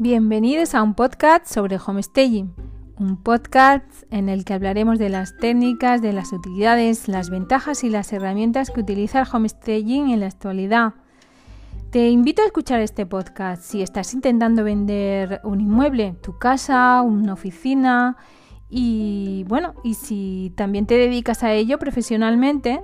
[0.00, 2.54] Bienvenidos a un podcast sobre homestaging,
[3.00, 7.90] un podcast en el que hablaremos de las técnicas, de las utilidades, las ventajas y
[7.90, 10.94] las herramientas que utiliza el homestaging en la actualidad.
[11.90, 17.32] Te invito a escuchar este podcast si estás intentando vender un inmueble, tu casa, una
[17.32, 18.16] oficina
[18.70, 22.80] y bueno, y si también te dedicas a ello profesionalmente,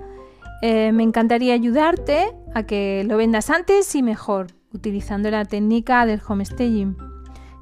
[0.63, 6.21] eh, me encantaría ayudarte a que lo vendas antes y mejor utilizando la técnica del
[6.27, 6.97] homestaging.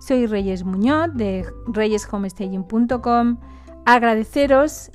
[0.00, 3.38] Soy Reyes Muñoz de reyeshomestaging.com.
[3.84, 4.91] Agradeceros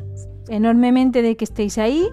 [0.49, 2.05] enormemente de que estéis ahí.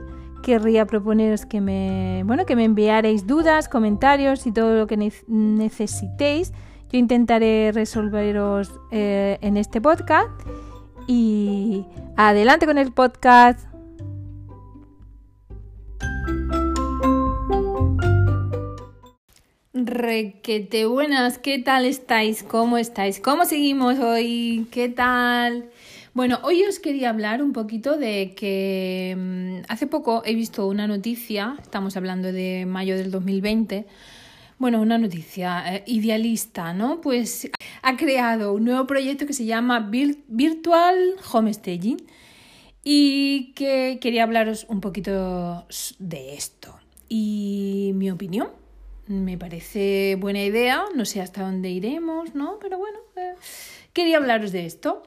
[0.42, 6.52] Querría proponeros que me, bueno, que me enviaréis dudas, comentarios y todo lo que necesitéis.
[6.92, 10.28] Yo intentaré resolveros eh, en este podcast.
[11.06, 11.84] Y
[12.16, 13.73] adelante con el podcast.
[19.86, 22.42] Requete buenas, ¿qué tal estáis?
[22.42, 23.20] ¿Cómo estáis?
[23.20, 24.66] ¿Cómo seguimos hoy?
[24.70, 25.68] ¿Qué tal?
[26.14, 30.86] Bueno, hoy os quería hablar un poquito de que mm, hace poco he visto una
[30.86, 33.86] noticia, estamos hablando de mayo del 2020,
[34.58, 37.02] bueno, una noticia eh, idealista, ¿no?
[37.02, 37.50] Pues
[37.82, 39.80] ha creado un nuevo proyecto que se llama
[40.28, 40.96] Virtual
[41.30, 41.98] Homestaging
[42.82, 45.66] y que quería hablaros un poquito
[45.98, 46.74] de esto
[47.06, 48.63] y mi opinión
[49.06, 52.58] me parece buena idea, no sé hasta dónde iremos, ¿no?
[52.60, 53.34] Pero bueno, eh,
[53.92, 55.02] quería hablaros de esto.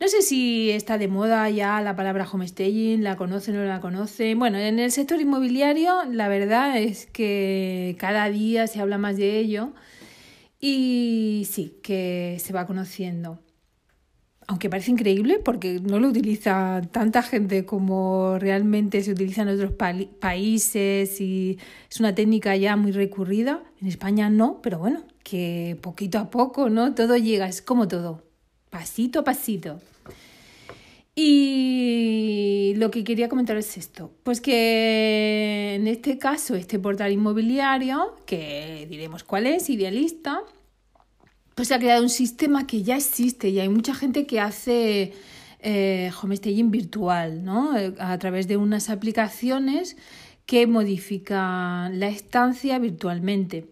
[0.00, 3.80] No sé si está de moda ya la palabra homestaging, la conocen o no la
[3.80, 4.38] conocen.
[4.38, 9.38] Bueno, en el sector inmobiliario la verdad es que cada día se habla más de
[9.38, 9.72] ello
[10.58, 13.40] y sí, que se va conociendo
[14.52, 19.72] aunque parece increíble porque no lo utiliza tanta gente como realmente se utiliza en otros
[19.72, 21.58] países y
[21.90, 23.62] es una técnica ya muy recurrida.
[23.80, 26.94] En España no, pero bueno, que poquito a poco, ¿no?
[26.94, 28.24] Todo llega, es como todo,
[28.68, 29.80] pasito a pasito.
[31.14, 38.16] Y lo que quería comentar es esto, pues que en este caso este portal inmobiliario,
[38.26, 40.42] que diremos cuál es, idealista,
[41.54, 45.12] pues se ha creado un sistema que ya existe y hay mucha gente que hace
[45.60, 47.76] eh, homestaging virtual, ¿no?
[47.76, 49.96] Eh, a través de unas aplicaciones
[50.46, 53.66] que modifican la estancia virtualmente.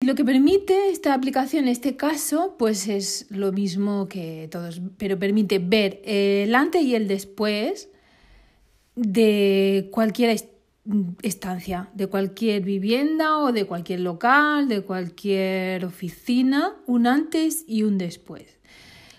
[0.00, 5.18] Lo que permite esta aplicación en este caso, pues es lo mismo que todos, pero
[5.18, 7.88] permite ver el antes y el después
[8.96, 10.53] de cualquier estancia,
[10.84, 18.58] de cualquier vivienda o de cualquier local, de cualquier oficina, un antes y un después.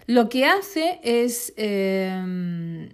[0.06, 2.90] Lo que hace es em,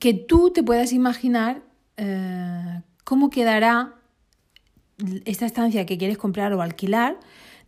[0.00, 1.62] que tú te puedas imaginar
[1.96, 3.94] eh, cómo quedará
[5.24, 7.20] esta estancia que quieres comprar o alquilar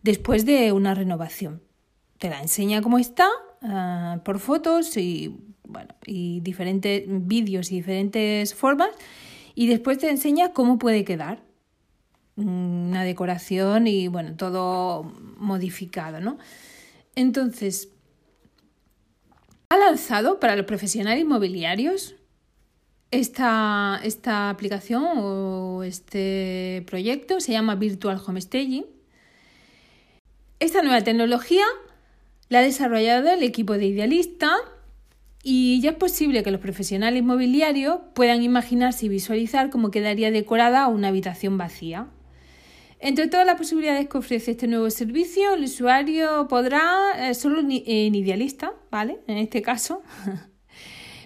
[0.03, 1.61] después de una renovación.
[2.17, 3.29] Te la enseña cómo está
[3.61, 8.89] eh, por fotos y bueno, y diferentes vídeos y diferentes formas,
[9.55, 11.43] y después te enseña cómo puede quedar
[12.35, 15.03] una decoración y bueno, todo
[15.37, 16.37] modificado, ¿no?
[17.15, 17.89] Entonces,
[19.69, 22.15] ha lanzado para los profesionales inmobiliarios
[23.11, 28.85] esta, esta aplicación o este proyecto, se llama Virtual Homestaging.
[30.59, 31.65] Esta nueva tecnología
[32.49, 34.55] la ha desarrollado el equipo de Idealista
[35.43, 40.87] y ya es posible que los profesionales inmobiliarios puedan imaginarse y visualizar cómo quedaría decorada
[40.87, 42.07] una habitación vacía.
[42.99, 48.13] Entre todas las posibilidades que ofrece este nuevo servicio, el usuario podrá, eh, solo en
[48.15, 49.19] idealista, ¿vale?
[49.25, 50.03] En este caso.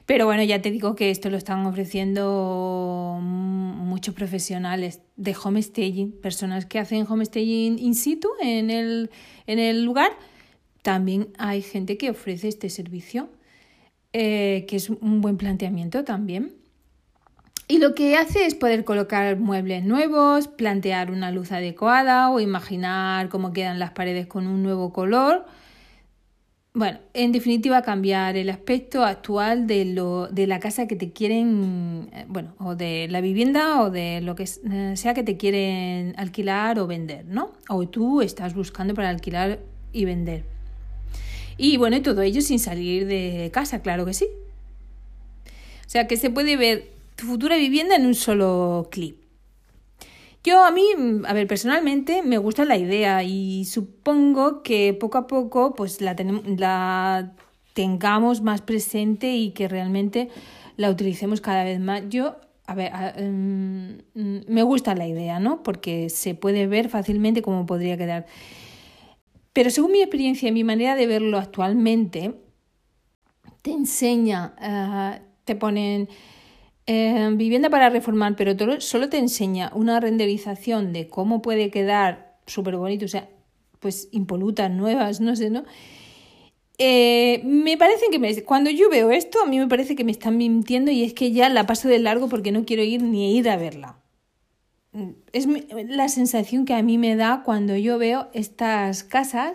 [0.06, 6.66] Pero bueno, ya te digo que esto lo están ofreciendo muchos profesionales de homestaging, personas
[6.66, 9.10] que hacen homestaging in situ en el,
[9.48, 10.12] en el lugar.
[10.84, 13.30] También hay gente que ofrece este servicio.
[14.18, 16.54] Eh, que es un buen planteamiento también.
[17.68, 23.28] Y lo que hace es poder colocar muebles nuevos, plantear una luz adecuada o imaginar
[23.28, 25.46] cómo quedan las paredes con un nuevo color.
[26.74, 32.10] Bueno, en definitiva, cambiar el aspecto actual de, lo, de la casa que te quieren,
[32.14, 36.14] eh, bueno, o de la vivienda o de lo que eh, sea que te quieren
[36.16, 37.52] alquilar o vender, ¿no?
[37.68, 39.60] O tú estás buscando para alquilar
[39.92, 40.55] y vender.
[41.58, 44.28] Y bueno, y todo ello sin salir de casa, claro que sí.
[45.86, 49.18] O sea que se puede ver tu futura vivienda en un solo clip.
[50.44, 50.84] Yo a mí,
[51.26, 56.16] a ver, personalmente me gusta la idea y supongo que poco a poco pues la,
[56.58, 57.34] la
[57.74, 60.30] tengamos más presente y que realmente
[60.78, 62.04] la utilicemos cada vez más.
[62.10, 62.36] Yo,
[62.68, 65.64] a ver, mm, me gusta la idea, ¿no?
[65.64, 68.28] Porque se puede ver fácilmente cómo podría quedar.
[69.56, 72.34] Pero según mi experiencia y mi manera de verlo actualmente,
[73.62, 76.10] te enseña, eh, te ponen
[76.86, 82.76] eh, vivienda para reformar, pero solo te enseña una renderización de cómo puede quedar súper
[82.76, 83.30] bonito, o sea,
[83.80, 85.64] pues impolutas, nuevas, no sé, ¿no?
[86.78, 90.12] Eh, me parece que me, cuando yo veo esto, a mí me parece que me
[90.12, 93.38] están mintiendo y es que ya la paso de largo porque no quiero ir ni
[93.38, 94.02] ir a verla.
[95.34, 95.48] Es
[95.88, 99.54] la sensación que a mí me da cuando yo veo estas casas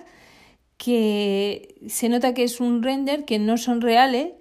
[0.76, 4.32] que se nota que es un render, que no son reales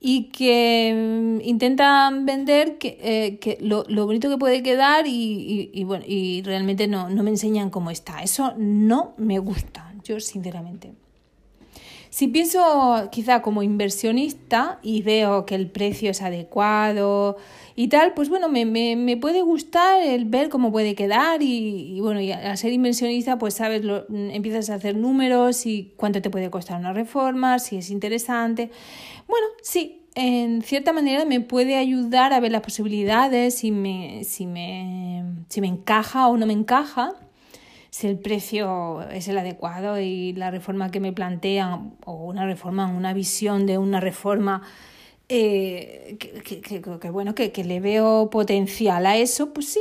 [0.00, 6.04] y que mm, intentan vender que, eh, lo, bonito que puede quedar y, y, bueno,
[6.06, 8.22] y realmente no, no me enseñan cómo está.
[8.22, 11.01] Eso no me gusta, yo sinceramente.
[12.12, 17.38] Si pienso quizá como inversionista y veo que el precio es adecuado
[17.74, 22.20] y tal, pues bueno, me, me, puede gustar el ver cómo puede quedar y, bueno,
[22.20, 26.50] y al ser inversionista pues sabes, lo, empiezas a hacer números y cuánto te puede
[26.50, 28.70] costar una reforma, si es interesante.
[29.26, 34.46] Bueno, sí, en cierta manera me puede ayudar a ver las posibilidades, si me, si
[34.46, 37.14] me, si me encaja o no me encaja
[37.92, 42.86] si el precio es el adecuado y la reforma que me plantean, o una reforma,
[42.88, 44.62] una visión de una reforma,
[45.28, 49.80] eh, que, bueno, que, que le veo potencial a eso, pues sí,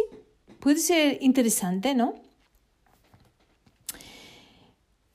[0.60, 2.16] puede ser interesante, ¿no?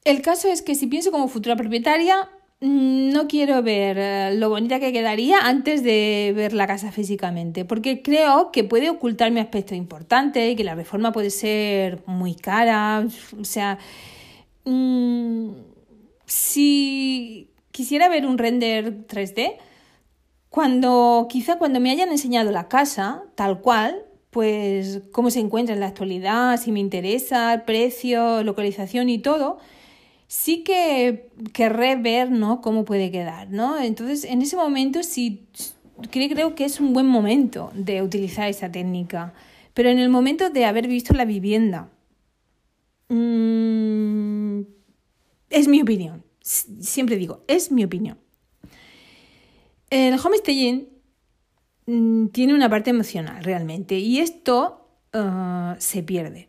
[0.04, 2.30] El caso es que si pienso como futura propietaria,
[2.66, 8.02] no quiero ver eh, lo bonita que quedaría antes de ver la casa físicamente, porque
[8.02, 13.06] creo que puede ocultarme aspectos importantes y que la reforma puede ser muy cara.
[13.40, 13.78] O sea,
[14.64, 15.50] mm,
[16.26, 19.58] si quisiera ver un render 3D,
[20.50, 25.80] cuando quizá cuando me hayan enseñado la casa tal cual, pues cómo se encuentra en
[25.80, 29.58] la actualidad, si me interesa, precio, localización y todo,
[30.28, 32.60] sí que querré ver, ¿no?
[32.60, 33.78] Cómo puede quedar, ¿no?
[33.78, 35.46] Entonces, en ese momento sí
[36.10, 39.34] creo que es un buen momento de utilizar esa técnica.
[39.74, 41.90] Pero en el momento de haber visto la vivienda,
[43.08, 44.60] mm,
[45.50, 46.24] es mi opinión.
[46.40, 48.18] Siempre digo, es mi opinión.
[49.90, 50.88] El homestaging
[51.86, 56.48] mm, tiene una parte emocional realmente y esto uh, se pierde.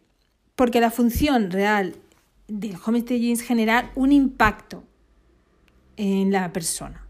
[0.55, 1.95] Porque la función real
[2.47, 4.83] del homestaging es generar un impacto
[5.97, 7.05] en la persona.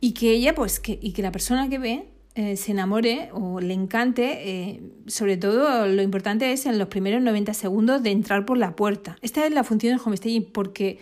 [0.00, 3.60] Y que ella, pues, que, y que la persona que ve eh, se enamore o
[3.60, 8.46] le encante, eh, sobre todo lo importante es en los primeros 90 segundos de entrar
[8.46, 9.18] por la puerta.
[9.20, 11.00] Esta es la función del homestaging porque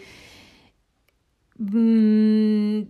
[1.58, 2.80] mm,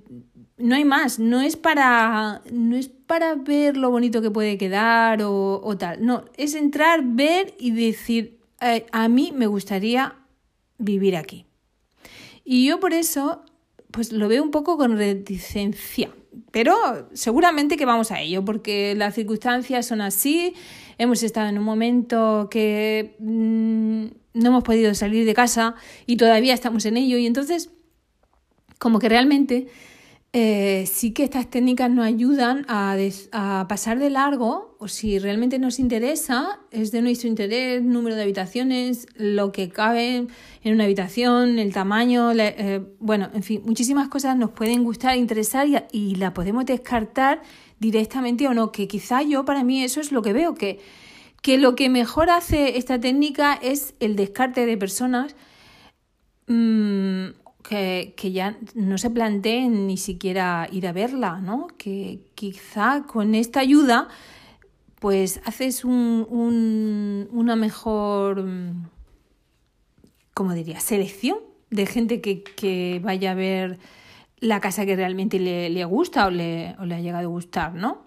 [0.58, 5.22] no hay más, no es para no es para ver lo bonito que puede quedar
[5.22, 10.14] o, o tal, no, es entrar, ver y decir, eh, a mí me gustaría
[10.78, 11.46] vivir aquí.
[12.44, 13.42] Y yo por eso,
[13.90, 16.10] pues lo veo un poco con reticencia.
[16.50, 16.74] Pero
[17.12, 20.54] seguramente que vamos a ello, porque las circunstancias son así.
[20.96, 25.74] Hemos estado en un momento que mm, no hemos podido salir de casa
[26.06, 27.18] y todavía estamos en ello.
[27.18, 27.70] Y entonces,
[28.78, 29.68] como que realmente
[30.34, 35.78] eh, sí que estas técnicas nos ayudan a, pasar de largo, o si realmente nos
[35.78, 40.26] interesa, es de nuestro interés, número de habitaciones, lo que cabe
[40.62, 45.66] en una habitación, el tamaño, eh, bueno, en fin, muchísimas cosas nos pueden gustar, interesar
[45.66, 47.40] y, y la podemos descartar
[47.78, 50.78] directamente o no, que quizá yo para mí eso es lo que veo, que,
[51.40, 55.34] que lo que mejor hace esta técnica es el descarte de personas
[56.48, 57.28] mmm,
[57.68, 61.68] que, ya no se planteen ni siquiera ir a verla, ¿no?
[61.76, 64.08] Que quizá con esta ayuda
[65.00, 68.44] pues haces un, una mejor,
[70.34, 71.38] ¿cómo diría?, selección
[71.70, 73.78] de gente que, vaya a ver
[74.40, 78.06] la casa que realmente le, gusta o le, ha llegado a gustar, ¿no?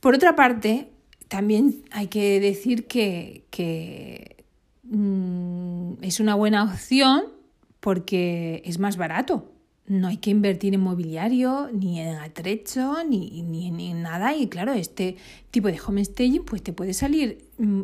[0.00, 0.90] Por otra parte,
[1.28, 4.40] también hay que decir que, que
[4.90, 5.59] Mm,
[6.02, 7.24] es una buena opción
[7.80, 9.52] porque es más barato.
[9.86, 14.36] No hay que invertir en mobiliario, ni en atrecho, ni, ni, en nada.
[14.36, 15.16] Y claro, este
[15.50, 17.82] tipo de homestaging pues te puede salir mm,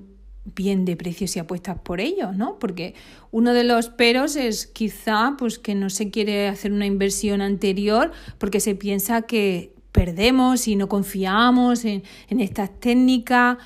[0.55, 2.59] bien de precio si apuestas por ello, ¿no?
[2.61, 2.95] Porque
[3.33, 8.13] uno de los peros es quizá pues que no se quiere hacer una inversión anterior
[8.39, 13.59] porque se piensa que perdemos y no confiamos en, en estas técnicas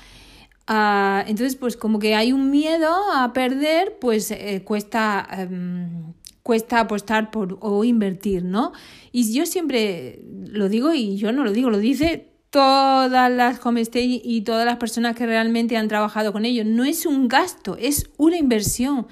[0.73, 6.13] Ah, entonces, pues como que hay un miedo a perder, pues eh, cuesta, em,
[6.43, 8.71] cuesta apostar por o invertir, ¿no?
[9.11, 14.21] Y yo siempre lo digo y yo no lo digo, lo dice todas las homestay
[14.23, 16.65] y todas las personas que realmente han trabajado con ellos.
[16.65, 19.07] No es un gasto, es una inversión.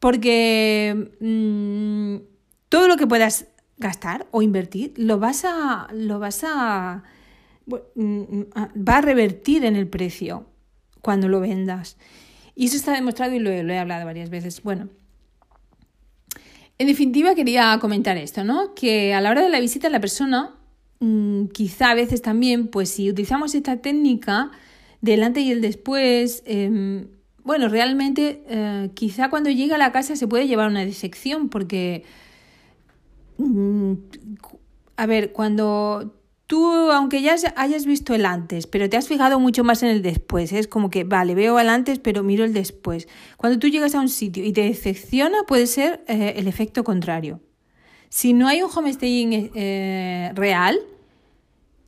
[0.00, 2.16] Porque mm,
[2.70, 5.88] todo lo que puedas gastar o invertir lo vas a.
[5.92, 7.04] lo vas a.
[7.66, 8.42] Mm,
[8.88, 10.53] va a revertir en el precio
[11.04, 11.96] cuando lo vendas.
[12.56, 14.62] Y eso está demostrado y lo he hablado varias veces.
[14.62, 14.88] Bueno,
[16.78, 18.74] en definitiva, quería comentar esto, ¿no?
[18.74, 20.56] Que a la hora de la visita la persona,
[20.98, 24.50] mm, quizá a veces también, pues si utilizamos esta técnica
[25.00, 27.08] delante y el después, em,
[27.44, 32.04] bueno, realmente eh, quizá cuando llega a la casa se puede llevar una decepción porque,
[33.38, 33.92] mm,
[34.96, 36.14] a ver, cuando
[36.46, 40.02] tú, aunque ya hayas visto el antes, pero te has fijado mucho más en el
[40.02, 43.08] después, es como que, vale, veo el antes, pero miro el después.
[43.36, 47.40] Cuando tú llegas a un sitio y te decepciona, puede ser eh, el efecto contrario.
[48.08, 50.78] Si no hay un homestaying eh, real,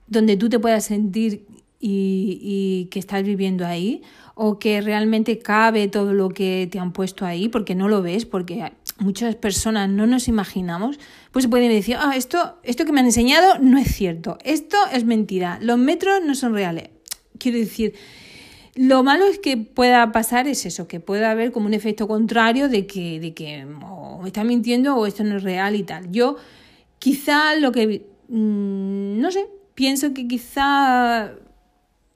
[0.08, 1.46] donde tú te puedas sentir
[1.78, 4.02] y, y, que estás viviendo ahí,
[4.34, 8.26] o que realmente cabe todo lo que te han puesto ahí, porque no lo ves,
[8.26, 10.98] porque muchas personas no nos imaginamos,
[11.32, 15.04] pues pueden decir, ah, esto, esto que me han enseñado no es cierto, esto es
[15.04, 16.90] mentira, los metros no son reales.
[17.38, 17.94] Quiero decir,
[18.74, 22.68] lo malo es que pueda pasar es eso, que pueda haber como un efecto contrario
[22.68, 26.10] de que, de que o me está mintiendo o esto no es real y tal.
[26.10, 26.36] Yo
[26.98, 31.32] quizá lo que, mm, no sé, pienso que quizá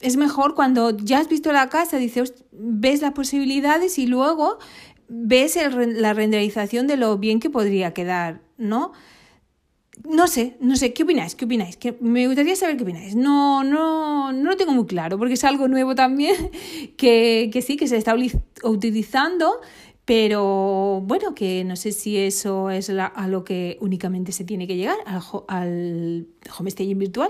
[0.01, 4.57] es mejor cuando ya has visto la casa, dices, ves las posibilidades y luego
[5.13, 8.93] ves la renderización de lo bien que podría quedar, ¿no?
[10.07, 11.35] No sé, no sé, ¿qué opináis?
[11.35, 11.77] ¿Qué opináis?
[11.99, 13.15] Me gustaría saber qué opináis.
[13.15, 16.35] No, no, no lo tengo muy claro, porque es algo nuevo también,
[16.97, 18.15] que, que sí, que se está
[18.63, 19.59] utilizando,
[20.05, 24.77] pero bueno, que no sé si eso es a lo que únicamente se tiene que
[24.77, 26.27] llegar, al, al
[26.57, 27.29] homestaging virtual.